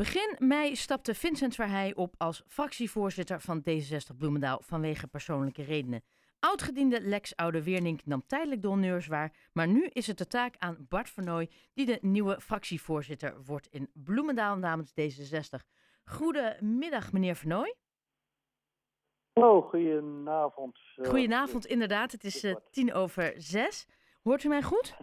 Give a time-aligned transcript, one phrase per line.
[0.00, 6.02] Begin mei stapte Vincent Verheij op als fractievoorzitter van D66 Bloemendaal vanwege persoonlijke redenen.
[6.38, 10.54] Oudgediende Lex Oude Weernink nam tijdelijk de honneurs waar, maar nu is het de taak
[10.58, 15.66] aan Bart Vernooy, die de nieuwe fractievoorzitter wordt in Bloemendaal namens D66.
[16.04, 17.74] Goedemiddag, meneer Vernooy.
[19.32, 20.78] Hallo, goedenavond.
[20.96, 22.12] Uh, goedenavond, inderdaad.
[22.12, 23.86] Het is uh, tien over zes.
[24.22, 24.96] Hoort u mij goed?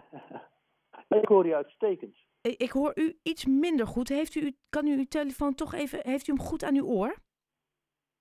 [1.21, 2.26] Ik hoor u uitstekend.
[2.41, 4.09] Ik hoor u iets minder goed.
[4.09, 7.15] Heeft u, kan u uw telefoon toch even, heeft u hem goed aan uw oor?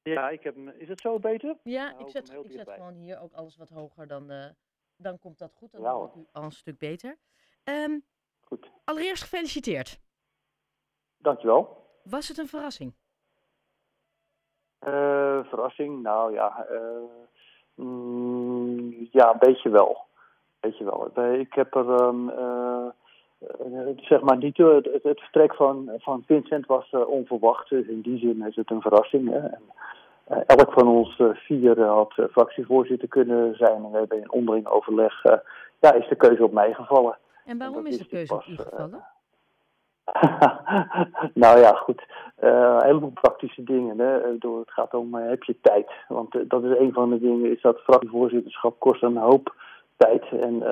[0.02, 0.69] Ja, ik heb hem.
[0.69, 1.57] Is het zo beter?
[1.62, 4.07] Ja, nou, ik zet, ik zet gewoon hier ook alles wat hoger.
[4.07, 4.45] Dan, uh,
[4.97, 5.73] dan komt dat goed.
[5.73, 7.16] Dan ja, hoor ik u al een stuk beter.
[7.65, 8.05] Um,
[8.41, 8.71] goed.
[8.84, 10.01] Allereerst gefeliciteerd.
[11.16, 11.85] Dankjewel.
[12.02, 12.95] Was het een verrassing?
[14.87, 16.02] Uh, verrassing?
[16.02, 17.05] Nou ja, uh,
[17.74, 20.07] mm, ja, een beetje wel.
[20.60, 21.24] Beetje wel.
[21.33, 21.88] Ik heb er...
[21.88, 22.30] Um,
[23.96, 27.68] zeg maar niet, het, het, vertrek van, van Vincent was uh, onverwacht.
[27.68, 29.30] Dus in die zin is het een verrassing.
[29.30, 29.38] Hè.
[29.38, 29.62] En,
[30.30, 33.84] uh, elk van ons uh, vier had fractievoorzitter kunnen zijn.
[33.84, 35.23] En we hebben in onderling overleg,
[35.80, 37.18] ja, is de keuze op mij gevallen.
[37.45, 39.04] En waarom is de keuze op u gevallen?
[41.45, 42.02] nou ja, goed.
[42.37, 43.98] een heleboel praktische dingen.
[43.98, 44.38] Hè.
[44.38, 45.90] Door, het gaat om, heb je tijd?
[46.09, 49.54] Want dat is een van de dingen, is dat fractievoorzitterschap kost een hoop
[49.96, 50.24] tijd.
[50.40, 50.62] En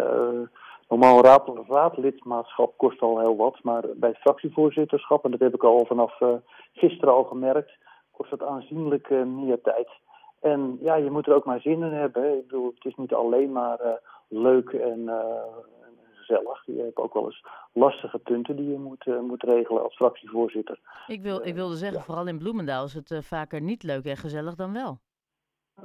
[0.95, 5.65] Normaal raad, raadlidmaatschap kost al heel wat, maar bij het fractievoorzitterschap, en dat heb ik
[5.65, 6.29] al vanaf uh,
[6.73, 7.71] gisteren al gemerkt,
[8.11, 9.89] kost het aanzienlijk uh, meer tijd.
[10.41, 12.39] En ja, je moet er ook maar zin in hebben.
[12.39, 13.93] Ik bedoel, het is niet alleen maar uh,
[14.29, 16.67] leuk en, en, gezellig.
[16.67, 20.79] Je hebt ook wel eens lastige punten die je moet, moet regelen als fractievoorzitter.
[21.07, 24.55] Ik, wil, ik wilde zeggen, vooral in Bloemendaal is het vaker niet leuk en gezellig
[24.55, 24.99] dan wel.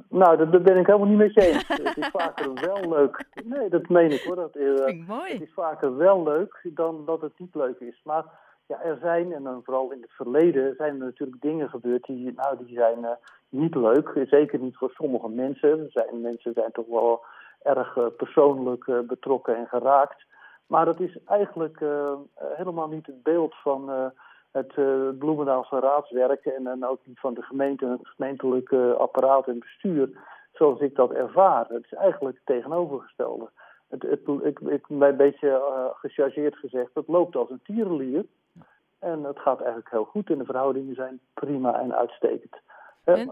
[0.10, 1.68] Nou, dat, ben ik helemaal niet met je eens.
[1.68, 3.26] het is vaker wel leuk.
[3.44, 4.36] Nee, dat meen ik hoor.
[4.36, 5.32] Dat, uh, ik mooi.
[5.32, 8.02] Het is vaker wel leuk dan dat het niet leuk is.
[8.04, 8.26] Maar
[8.66, 12.34] ja, er zijn, en dan vooral in het verleden, zijn er natuurlijk dingen gebeurd die,
[12.36, 13.10] nou, die zijn uh,
[13.50, 14.26] niet leuk.
[14.30, 15.90] Zeker niet voor sommige mensen.
[15.92, 17.24] Zijn, mensen zijn toch wel
[17.62, 20.26] erg uh, persoonlijk betrokken en geraakt.
[20.68, 21.80] Maar dat is eigenlijk
[22.38, 24.12] helemaal niet het beeld van
[24.52, 29.48] het uh, Bloemendaalse raadswerk en dan ook niet van de gemeente en het gemeentelijke apparaat
[29.48, 30.10] en bestuur,
[30.54, 31.68] zoals ik dat ervaar.
[31.68, 33.50] Het is eigenlijk het tegenovergestelde.
[33.88, 38.26] Het, het, ik, ik een beetje uh, gechargeerd gezegd, het loopt als een tierenlier.
[39.00, 42.56] En het gaat eigenlijk heel goed en de verhoudingen zijn prima en uitstekend.
[43.04, 43.32] En?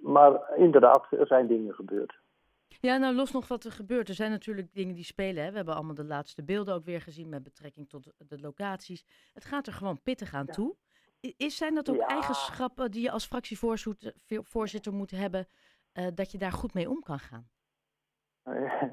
[0.00, 2.14] Maar inderdaad, er zijn dingen gebeurd.
[2.80, 4.08] Ja, nou los nog wat er gebeurt.
[4.08, 5.44] Er zijn natuurlijk dingen die spelen.
[5.44, 5.50] Hè.
[5.50, 9.04] We hebben allemaal de laatste beelden ook weer gezien met betrekking tot de locaties.
[9.34, 10.76] Het gaat er gewoon pittig aan toe.
[11.36, 15.46] Is, zijn dat ook eigenschappen die je als fractievoorzitter moet hebben,
[15.94, 17.50] uh, dat je daar goed mee om kan gaan?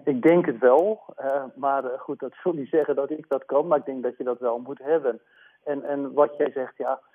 [0.04, 3.68] Ik denk het wel, uh, maar goed, dat wil niet zeggen dat ik dat kan,
[3.68, 5.22] maar ik denk dat je dat wel moet hebben.
[5.64, 7.09] En, en wat jij zegt, ja, eh,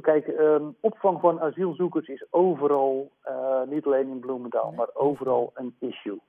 [0.00, 5.74] kijk, um, opvang van asielzoekers is overal, uh, niet alleen in Bloemendaal, maar overal een
[5.78, 6.20] issue.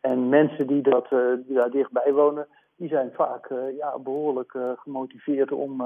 [0.00, 2.46] En mensen die, dat, uh, die daar dichtbij wonen,
[2.76, 5.82] die zijn vaak ja, behoorlijk gemotiveerd om,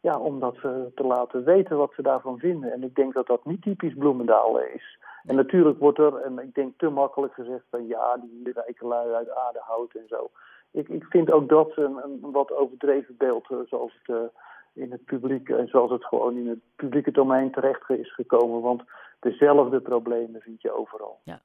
[0.00, 0.56] ja, om dat
[0.94, 2.72] te laten weten wat ze daarvan vinden.
[2.72, 4.98] En ik denk dat dat niet typisch Bloemendaal is.
[5.24, 9.12] En natuurlijk wordt er, en ik denk te makkelijk gezegd van ja, die rijke lui
[9.12, 10.30] uit Aardehout en zo.
[10.70, 14.32] Ik, ik vind ook dat een, een wat overdreven beeld, zoals het
[14.74, 18.60] in het publiek en zoals het gewoon in het publieke domein terecht is gekomen.
[18.60, 18.82] Want
[19.20, 21.20] dezelfde problemen vind je overal.
[21.24, 21.42] Ja,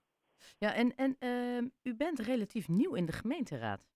[0.57, 3.87] ja en, en uh, u bent relatief nieuw in de gemeenteraad.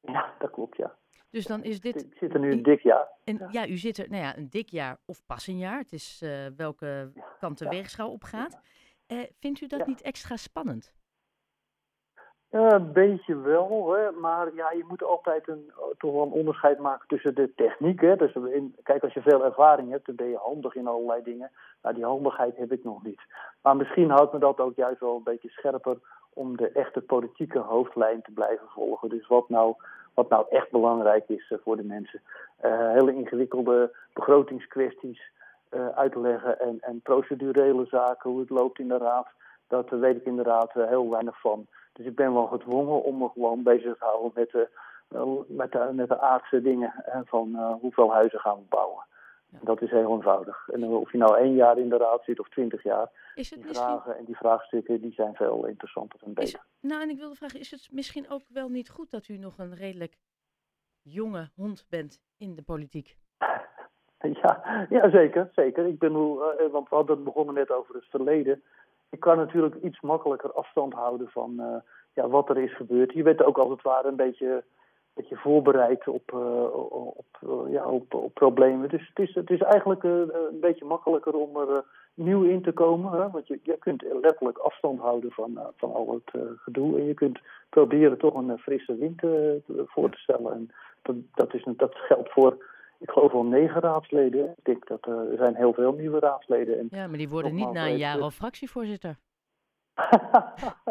[0.00, 0.94] Ja, dat klopt, ja.
[1.30, 2.04] Dus dan is dit.
[2.04, 3.08] Ik zit er nu een dik jaar.
[3.24, 3.68] En, ja.
[3.68, 5.78] u zit er, nou ja, een dik jaar of pas een jaar.
[5.78, 7.70] Het is uh, welke kant de ja.
[7.70, 8.60] weegschaal op gaat.
[9.08, 10.94] Uh, vindt u dat niet extra spannend?
[12.54, 14.10] Ja, een beetje wel, hè?
[14.10, 18.00] maar ja, je moet altijd een, toch wel een onderscheid maken tussen de techniek.
[18.00, 18.16] Hè?
[18.16, 18.32] Dus
[18.82, 21.50] kijk, als je veel ervaring hebt, dan ben je handig in allerlei dingen.
[21.82, 23.20] Nou, die handigheid heb ik nog niet.
[23.62, 25.96] Maar misschien houdt me dat ook juist wel een beetje scherper
[26.32, 29.08] om de echte politieke hoofdlijn te blijven volgen.
[29.08, 29.74] Dus wat nou,
[30.14, 32.20] wat nou echt belangrijk is uh, voor de mensen.
[32.92, 35.22] Hele ingewikkelde begrotingskwesties
[35.70, 39.28] uh, uitleggen en, en procedurele zaken, hoe het loopt in de raad,
[39.68, 41.66] dat weet ik inderdaad heel weinig van.
[41.94, 44.68] Dus ik ben wel gedwongen om me gewoon bezig te houden met de,
[45.08, 47.04] eh, met de, met de aardse dingen.
[47.04, 49.04] En van uh, hoeveel huizen gaan we bouwen.
[49.46, 49.58] Ja.
[49.62, 50.68] Dat is heel eenvoudig.
[50.68, 53.10] En of je nou één jaar in de raad zit of twintig jaar.
[53.34, 53.88] Is het die misschien...
[53.88, 56.58] vragen en die vraagstukken die zijn veel interessanter en beter.
[56.58, 59.36] Het, nou, en ik wilde vragen, is het misschien ook wel niet goed dat u
[59.36, 60.16] nog een redelijk
[61.02, 63.16] jonge hond bent in de politiek?
[64.42, 65.48] ja, ja, zeker.
[65.52, 65.86] zeker.
[65.86, 68.62] Ik ben, uh, want we hadden begonnen net over het verleden
[69.14, 71.76] je kan natuurlijk iets makkelijker afstand houden van uh,
[72.12, 73.12] ja, wat er is gebeurd.
[73.12, 74.64] Je bent ook als het ware een beetje
[75.14, 76.32] dat je voorbereidt op,
[77.16, 77.26] op,
[77.68, 78.88] ja, op, op problemen.
[78.88, 81.84] Dus het is, het is eigenlijk een beetje makkelijker om er
[82.14, 83.12] nieuw in te komen.
[83.12, 83.30] Hè?
[83.30, 86.98] Want je, je kunt letterlijk afstand houden van, van al het gedoe.
[86.98, 89.20] En je kunt proberen toch een frisse wind
[89.86, 90.52] voor te stellen.
[90.52, 90.70] En
[91.02, 92.64] dat, dat, is, dat geldt voor
[92.98, 94.54] ik geloof wel negen raadsleden.
[94.56, 96.78] Ik denk dat er zijn heel veel nieuwe raadsleden.
[96.78, 99.16] En ja, maar die worden niet na een jaar al fractievoorzitter.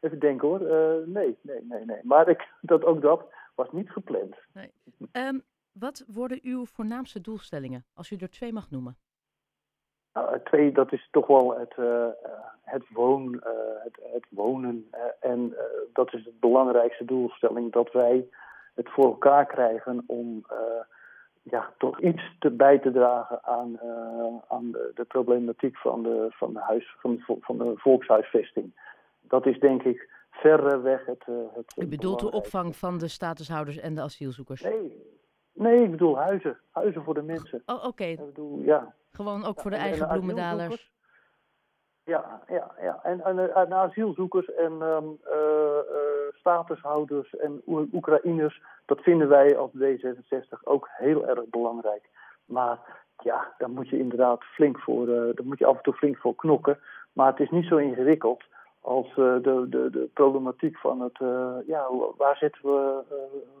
[0.00, 0.60] Even denken hoor.
[0.60, 2.00] Uh, nee, nee, nee, nee.
[2.02, 3.24] Maar ik, dat, ook dat
[3.54, 4.36] was niet gepland.
[4.52, 4.72] Nee.
[5.12, 5.42] Um,
[5.72, 8.96] wat worden uw voornaamste doelstellingen, als u er twee mag noemen?
[10.12, 12.06] Nou, twee, dat is toch wel het, uh,
[12.62, 13.40] het, woon, uh,
[13.82, 14.90] het, het wonen.
[15.20, 15.56] en
[15.92, 18.28] dat is de belangrijkste doelstelling, dat wij
[18.74, 20.44] het voor elkaar krijgen om
[21.42, 26.26] ja, toch iets te bij te dragen aan, uh, aan de, de, problematiek van de,
[26.30, 28.72] van, de huis, van, de, van de volkshuisvesting.
[29.20, 31.24] Dat is denk ik verreweg het.
[31.28, 34.62] Uh, het U bedoelt de opvang van de statushouders en de asielzoekers?
[34.62, 35.02] Nee,
[35.52, 36.58] nee ik bedoel huizen.
[36.70, 37.62] Huizen voor de mensen.
[37.66, 37.86] Oh, oké.
[37.86, 38.18] Okay.
[38.64, 38.94] Ja.
[39.12, 40.92] Gewoon ook voor de eigen bloemendalers?
[42.04, 43.00] Ja, ja, ja.
[43.02, 45.78] En, en, en asielzoekers en um, uh,
[46.32, 52.08] statushouders en Oekraïners, dat vinden wij als D66 ook heel erg belangrijk.
[52.44, 52.78] Maar
[53.18, 56.16] ja, daar moet je inderdaad flink voor, uh, daar moet je af en toe flink
[56.16, 56.78] voor knokken.
[57.12, 58.42] Maar het is niet zo ingewikkeld
[58.80, 61.18] als uh, de, de, de problematiek van het,
[61.66, 63.02] ja, waar zetten we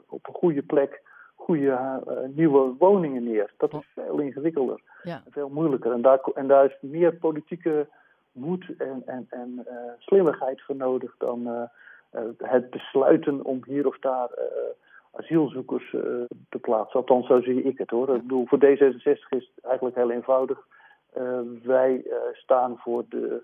[0.08, 1.02] op een goede plek
[1.34, 2.02] goede
[2.34, 3.52] nieuwe woningen neer.
[3.56, 5.22] Dat is veel ingewikkelder, ja.
[5.30, 5.92] veel moeilijker.
[5.92, 7.88] En daar, en daar is meer politieke
[8.32, 9.66] moed en, en, en
[9.98, 11.68] slimmigheid voor nodig dan
[12.10, 14.44] eh, het besluiten om hier of daar eh,
[15.12, 16.00] asielzoekers eh,
[16.48, 17.00] te plaatsen.
[17.00, 18.14] Althans, zo zie ik het hoor.
[18.14, 20.66] Ik bedoel, voor D66 is het eigenlijk heel eenvoudig.
[21.62, 23.42] wij staan voor de,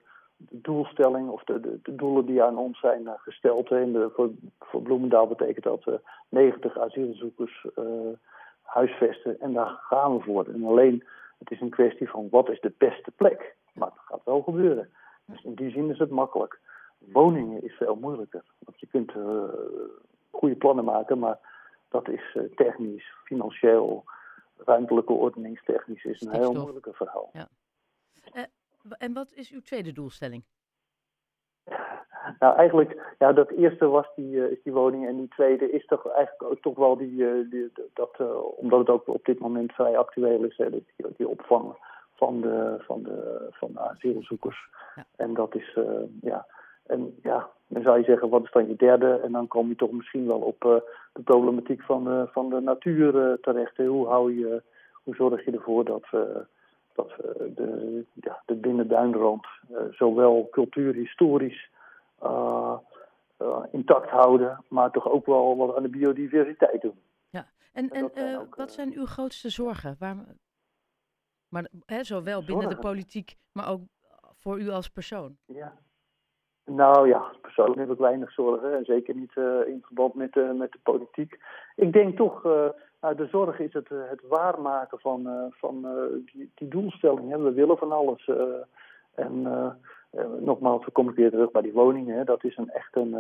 [0.51, 3.69] doelstelling of de, de, doelen die aan ons zijn gesteld.
[3.69, 4.31] De, voor,
[4.61, 7.67] voor Bloemendaal betekent dat we 90 asielzoekers
[8.63, 9.41] huisvesten.
[9.41, 10.47] En daar gaan we voor.
[10.47, 11.05] En alleen,
[11.39, 13.57] het is een kwestie van wat is de beste plek.
[13.77, 14.91] Maar het gaat wel gebeuren.
[15.25, 16.61] Dus in die zin is het makkelijk.
[16.99, 18.45] Woningen is veel moeilijker.
[18.59, 19.45] Want je kunt uh,
[20.31, 21.39] goede plannen maken, maar
[21.89, 24.05] dat is uh, technisch, financieel,
[24.57, 27.31] ruimtelijke ordeningstechnisch is een heel moeilijke verhaal.
[27.33, 27.49] Ja.
[28.35, 28.43] Uh,
[28.99, 30.45] en wat is uw tweede doelstelling?
[32.39, 36.09] Nou, eigenlijk, ja, dat eerste was die, is die woning en die tweede is toch
[36.09, 38.21] eigenlijk ook toch wel die, die dat,
[38.57, 40.87] omdat het ook op dit moment vrij actueel is, hè, die,
[41.17, 41.77] die opvang
[42.17, 44.69] van de, van de, van de asielzoekers.
[44.95, 45.05] Ja.
[45.17, 45.79] En dat is,
[46.21, 46.47] ja,
[46.87, 49.21] en ja, dan zou je zeggen, wat is dan je derde?
[49.25, 50.77] En dan kom je toch misschien wel op uh,
[51.13, 53.77] de problematiek van, uh, van de natuur uh, terecht.
[53.77, 56.47] Hoe, hou je, hoe zorg je ervoor dat we,
[56.95, 57.13] dat
[57.55, 59.47] de, ja, de binnenduinrand
[59.91, 61.71] zowel cultuurhistorisch
[63.71, 66.99] intact houden, maar toch ook wel wat aan de biodiversiteit doen.
[67.31, 69.97] Ja, en, en, en wat zijn uw grootste zorgen?
[69.99, 70.17] Waar,
[71.57, 73.81] maar, hè, zowel binnen de politiek, maar ook
[74.39, 75.37] voor u als persoon?
[75.45, 75.73] Ja.
[76.65, 78.77] Nou ja, persoonlijk heb ik weinig zorgen.
[78.77, 81.39] En zeker niet uh, in verband met, uh, met de politiek.
[81.77, 82.69] Ik denk toch, uh,
[83.01, 85.87] nou, de zorg is het, het waarmaken van, van
[86.33, 87.31] die, die doelstelling.
[87.31, 87.39] Hè.
[87.39, 88.31] We willen van alles.
[89.15, 89.43] en
[90.39, 92.17] nogmaals, we komen weer terug bij die woningen.
[92.17, 92.25] Hè.
[92.25, 93.15] Dat is een, echt een,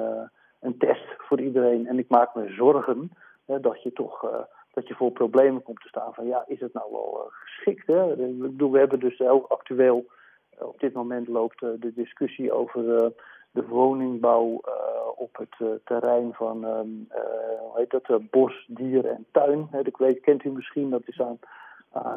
[0.60, 1.86] een test voor iedereen.
[1.86, 3.10] En ik maak me zorgen
[3.44, 6.14] hè, dat je toch dat je voor problemen komt te staan.
[6.14, 7.86] Van ja, is het nou wel geschikt?
[7.86, 8.12] Hè?
[8.12, 10.06] Ik bedoel, we hebben dus heel actueel
[10.58, 13.12] op dit moment loopt de discussie over
[13.50, 14.60] de woningbouw
[15.16, 16.70] op het terrein van uh,
[17.60, 19.68] hoe heet dat, bos, dier en tuin.
[19.82, 21.38] ik weet, kent u misschien, dat is aan,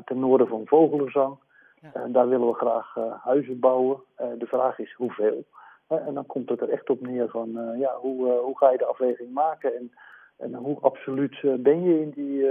[0.05, 1.37] ten noorden van Vogelenzang.
[1.81, 1.93] Ja.
[1.93, 3.99] En daar willen we graag huizen bouwen.
[4.15, 5.43] de vraag is hoeveel.
[5.87, 8.85] en dan komt het er echt op neer van ja, hoe, hoe ga je de
[8.85, 9.91] afweging maken en,
[10.39, 12.47] en hoe absoluut ben je in die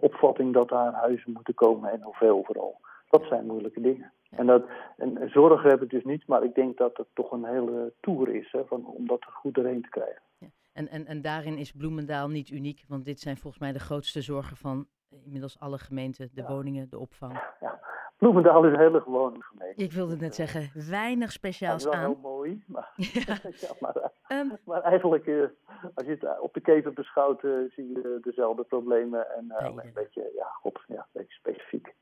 [0.00, 2.80] opvatting dat daar huizen moeten komen en hoeveel vooral.
[3.10, 4.12] Dat zijn moeilijke dingen.
[4.30, 4.64] En, dat,
[4.96, 8.28] en zorgen heb ik dus niet, maar ik denk dat het toch een hele tour
[8.28, 10.22] is hè, van, om dat goed doorheen te krijgen.
[10.38, 10.46] Ja.
[10.72, 14.20] En, en, en daarin is Bloemendaal niet uniek, want dit zijn volgens mij de grootste
[14.20, 14.86] zorgen van
[15.24, 17.32] inmiddels alle gemeenten, de woningen, de opvang.
[17.60, 17.80] Ja.
[18.22, 19.82] Bloemendaal is een hele gewone gemeente.
[19.82, 21.90] Ik wilde net zeggen, weinig speciaals aan.
[21.90, 22.92] Dat is wel heel mooi, maar,
[23.60, 23.74] ja.
[23.80, 25.46] maar, um, maar, eigenlijk, uh,
[25.94, 30.32] als je het op de keper beschouwt, uh, zie je dezelfde problemen en een beetje,
[30.34, 31.94] ja, op, ja, een beetje specifiek.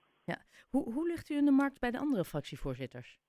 [0.70, 3.20] Hoe, hoe ligt u in de markt bij de andere fractievoorzitters?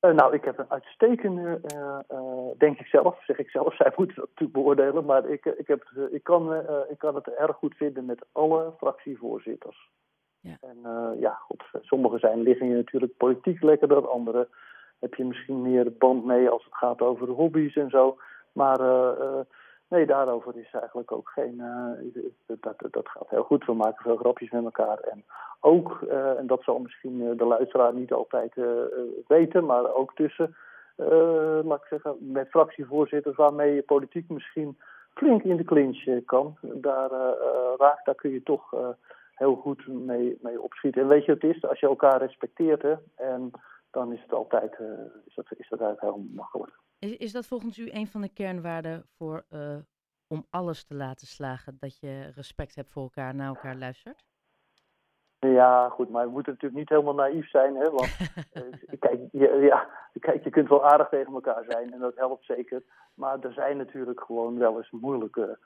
[0.00, 3.92] Uh, nou, ik heb een uitstekende, uh, uh, denk ik zelf, zeg ik zelf, zij
[3.96, 6.54] moeten dat natuurlijk beoordelen, maar ik, ik, heb, ik, kan,
[6.88, 9.90] ik kan het erg goed vinden met alle fractievoorzitters.
[10.40, 10.56] Ja.
[10.60, 10.78] En
[11.20, 14.48] ja, goed, sommige zijn, liggen je natuurlijk politiek lekker dan andere
[14.98, 18.18] heb je misschien meer band mee als het gaat over hobby's en zo.
[18.52, 18.78] Maar
[19.88, 21.62] nee, daarover is eigenlijk ook geen.
[22.46, 23.64] dat, dat gaat heel goed.
[23.64, 24.98] We maken veel grapjes met elkaar.
[24.98, 25.24] En
[25.60, 26.02] ook,
[26.36, 28.54] en dat zal misschien de luisteraar niet altijd
[29.26, 30.56] weten, maar ook tussen,
[31.64, 34.78] laat ik zeggen, met fractievoorzitters waarmee je politiek misschien
[35.14, 36.56] flink in de clinch kan.
[36.60, 37.10] Daar
[37.76, 38.74] raakt, daar kun je toch
[39.38, 41.02] heel goed mee, mee opschieten.
[41.02, 41.64] En weet je wat het is?
[41.64, 43.50] Als je elkaar respecteert, hè, en
[43.90, 44.88] dan is het altijd uh,
[45.24, 46.80] is dat, is dat eigenlijk heel makkelijk.
[46.98, 49.76] Is, is dat volgens u een van de kernwaarden voor, uh,
[50.26, 51.76] om alles te laten slagen?
[51.80, 54.26] Dat je respect hebt voor elkaar, naar elkaar luistert?
[55.38, 57.74] Ja, goed, maar we moeten natuurlijk niet helemaal naïef zijn.
[57.76, 58.18] Hè, want
[58.52, 59.88] uh, kijk, je, ja,
[60.20, 62.82] kijk, je kunt wel aardig tegen elkaar zijn en dat helpt zeker.
[63.14, 65.58] Maar er zijn natuurlijk gewoon wel eens moeilijke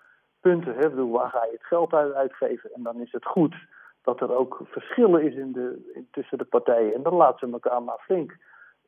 [0.43, 0.75] punten.
[0.75, 0.91] Hè?
[0.91, 2.71] Bedoel, waar ga je het geld uit uitgeven?
[2.75, 3.55] En dan is het goed
[4.03, 6.95] dat er ook verschillen is in de, tussen de partijen.
[6.95, 8.37] En dan laten ze elkaar maar flink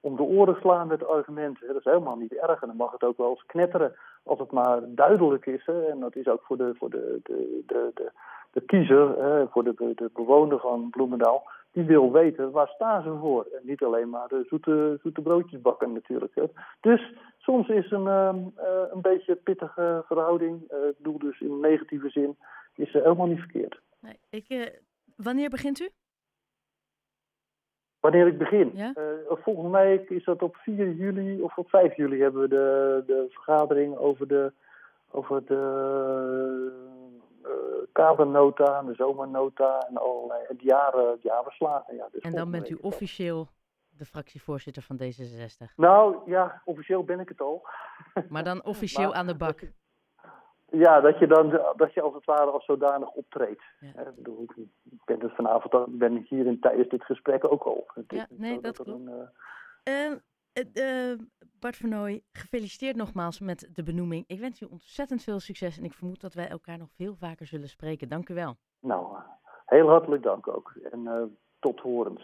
[0.00, 1.66] om de oren slaan met argumenten.
[1.66, 2.62] Dat is helemaal niet erg.
[2.62, 5.66] En dan mag het ook wel eens knetteren als het maar duidelijk is.
[5.66, 5.86] Hè?
[5.86, 8.10] En dat is ook voor de, voor de, de, de,
[8.52, 9.48] de, kiezer, hè?
[9.48, 11.42] voor de, de bewoner van Bloemendaal.
[11.72, 13.46] Die wil weten waar staan ze voor.
[13.52, 16.32] En niet alleen maar de zoete, zoete broodjes bakken natuurlijk.
[16.80, 18.34] Dus soms is een, uh,
[18.92, 22.36] een beetje pittige verhouding, uh, ik bedoel dus in negatieve zin,
[22.74, 23.80] is helemaal niet verkeerd.
[24.00, 24.80] Nee, ik,
[25.16, 25.88] wanneer begint u?
[28.00, 28.70] Wanneer ik begin?
[28.74, 28.92] Ja?
[29.28, 33.26] volgens mij is dat op 4 juli of op 5 juli hebben we de, de
[33.30, 34.52] vergadering over de,
[35.10, 35.62] over de
[37.42, 37.50] uh,
[37.92, 41.96] kadernota, de zomernota en allerlei het jaren, het jaarverslagen.
[41.96, 43.48] Ja, dus en dan bent u officieel
[43.96, 45.74] de fractievoorzitter van D66?
[45.76, 47.66] Nou ja, officieel ben ik het al.
[48.28, 49.60] Maar dan officieel aan de bak?
[50.70, 53.62] Ja, dat je dan dat je als het ware als zodanig optreedt.
[53.80, 54.00] Ja.
[54.00, 54.42] Ik, bedoel,
[54.90, 57.86] ik ben dus vanavond ben ik hier in, tijdens dit gesprek ook al.
[58.08, 59.10] Ja, nee, dat, dat klopt.
[59.82, 60.22] Een,
[60.54, 61.18] uh, uh,
[61.60, 64.24] Bart Vernooy, gefeliciteerd nogmaals met de benoeming.
[64.26, 67.46] Ik wens u ontzettend veel succes en ik vermoed dat wij elkaar nog veel vaker
[67.46, 68.08] zullen spreken.
[68.08, 68.56] Dank u wel.
[68.80, 69.16] Nou,
[69.66, 70.72] heel hartelijk dank ook.
[70.90, 72.12] En tot horens.